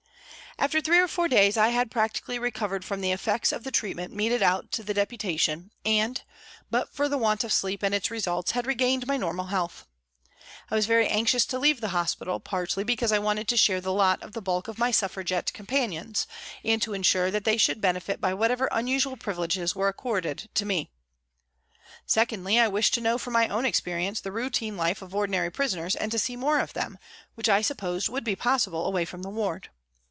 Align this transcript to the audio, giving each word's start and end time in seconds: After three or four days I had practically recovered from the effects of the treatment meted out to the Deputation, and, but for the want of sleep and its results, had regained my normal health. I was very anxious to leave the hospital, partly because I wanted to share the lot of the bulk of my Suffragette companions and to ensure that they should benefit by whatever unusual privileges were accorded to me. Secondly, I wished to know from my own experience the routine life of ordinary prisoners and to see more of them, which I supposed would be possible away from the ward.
After 0.59 0.79
three 0.79 0.99
or 0.99 1.07
four 1.07 1.27
days 1.27 1.57
I 1.57 1.69
had 1.69 1.89
practically 1.89 2.37
recovered 2.37 2.85
from 2.85 3.01
the 3.01 3.11
effects 3.11 3.51
of 3.51 3.63
the 3.63 3.71
treatment 3.71 4.13
meted 4.13 4.43
out 4.43 4.69
to 4.73 4.83
the 4.83 4.93
Deputation, 4.93 5.71
and, 5.83 6.21
but 6.69 6.93
for 6.93 7.09
the 7.09 7.17
want 7.17 7.43
of 7.43 7.51
sleep 7.51 7.81
and 7.81 7.95
its 7.95 8.11
results, 8.11 8.51
had 8.51 8.67
regained 8.67 9.07
my 9.07 9.17
normal 9.17 9.45
health. 9.47 9.87
I 10.69 10.75
was 10.75 10.85
very 10.85 11.07
anxious 11.07 11.47
to 11.47 11.57
leave 11.57 11.81
the 11.81 11.87
hospital, 11.95 12.39
partly 12.39 12.83
because 12.83 13.11
I 13.11 13.17
wanted 13.17 13.47
to 13.47 13.57
share 13.57 13.81
the 13.81 13.93
lot 13.93 14.21
of 14.21 14.33
the 14.33 14.41
bulk 14.41 14.67
of 14.67 14.77
my 14.77 14.91
Suffragette 14.91 15.51
companions 15.53 16.27
and 16.63 16.79
to 16.83 16.93
ensure 16.93 17.31
that 17.31 17.43
they 17.45 17.57
should 17.57 17.81
benefit 17.81 18.21
by 18.21 18.35
whatever 18.35 18.69
unusual 18.71 19.17
privileges 19.17 19.73
were 19.75 19.87
accorded 19.87 20.47
to 20.53 20.65
me. 20.65 20.91
Secondly, 22.05 22.59
I 22.59 22.67
wished 22.67 22.93
to 22.95 23.01
know 23.01 23.17
from 23.17 23.33
my 23.33 23.47
own 23.47 23.65
experience 23.65 24.19
the 24.21 24.31
routine 24.33 24.77
life 24.77 25.01
of 25.01 25.15
ordinary 25.15 25.49
prisoners 25.49 25.95
and 25.95 26.11
to 26.11 26.19
see 26.19 26.35
more 26.35 26.59
of 26.59 26.73
them, 26.73 26.99
which 27.33 27.49
I 27.49 27.63
supposed 27.63 28.09
would 28.09 28.25
be 28.25 28.35
possible 28.35 28.85
away 28.85 29.05
from 29.05 29.23
the 29.23 29.29
ward. 29.31 29.69